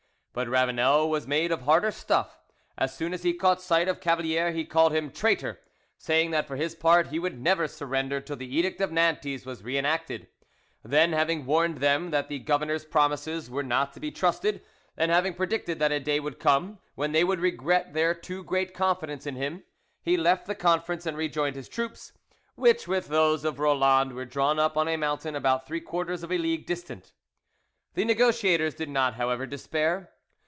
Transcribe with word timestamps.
But 0.33 0.47
Ravanel 0.47 1.09
was 1.09 1.27
made 1.27 1.51
of 1.51 1.63
harder 1.63 1.91
stuff: 1.91 2.39
as 2.77 2.95
soon 2.95 3.13
as 3.13 3.23
he 3.23 3.33
caught 3.33 3.61
sight 3.61 3.89
of 3.89 3.99
Cavalier 3.99 4.51
he 4.53 4.63
called 4.63 4.93
him 4.93 5.11
"traitor," 5.11 5.59
saying 5.97 6.31
that 6.31 6.47
for 6.47 6.55
his 6.55 6.73
part 6.73 7.07
he 7.07 7.19
would 7.19 7.37
never 7.37 7.67
surrender 7.67 8.21
till 8.21 8.37
the 8.37 8.47
Edict 8.55 8.79
of 8.79 8.93
Nantes 8.93 9.45
was 9.45 9.61
re 9.65 9.77
enacted; 9.77 10.29
then, 10.85 11.11
having 11.11 11.45
warned 11.45 11.79
them 11.79 12.11
that 12.11 12.29
the 12.29 12.39
governor's 12.39 12.85
promises 12.85 13.49
were 13.49 13.61
not 13.61 13.91
to 13.91 13.99
be 13.99 14.09
trusted, 14.09 14.61
and 14.95 15.11
having 15.11 15.33
predicted 15.33 15.79
that 15.79 15.91
a 15.91 15.99
day 15.99 16.21
would 16.21 16.39
come 16.39 16.79
when 16.95 17.11
they 17.11 17.25
would 17.25 17.41
regret 17.41 17.91
their 17.93 18.13
too 18.13 18.41
great 18.41 18.73
confidence 18.73 19.27
in 19.27 19.35
him, 19.35 19.65
he 20.01 20.15
left 20.15 20.45
the 20.45 20.55
conference 20.55 21.05
and 21.05 21.17
rejoined 21.17 21.57
his 21.57 21.67
troops, 21.67 22.13
which, 22.55 22.87
with 22.87 23.09
those 23.09 23.43
of 23.43 23.59
Roland, 23.59 24.13
were 24.13 24.23
drawn 24.23 24.59
up 24.59 24.77
on 24.77 24.87
a 24.87 24.95
mountain 24.95 25.35
about 25.35 25.67
three 25.67 25.81
quarters 25.81 26.23
of 26.23 26.31
a 26.31 26.37
league 26.37 26.65
distant. 26.65 27.11
The 27.95 28.05
negotiators 28.05 28.73
did 28.73 28.87
not, 28.87 29.15
however, 29.15 29.45
despair. 29.45 30.09